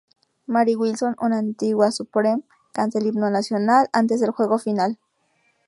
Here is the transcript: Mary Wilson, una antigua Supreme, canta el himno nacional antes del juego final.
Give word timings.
Mary 0.47 0.75
Wilson, 0.75 1.15
una 1.21 1.37
antigua 1.37 1.91
Supreme, 1.91 2.41
canta 2.73 2.97
el 2.97 3.05
himno 3.05 3.29
nacional 3.29 3.87
antes 3.93 4.19
del 4.19 4.31
juego 4.31 4.57
final. 4.57 4.97